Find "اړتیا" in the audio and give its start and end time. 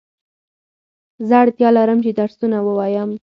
1.43-1.69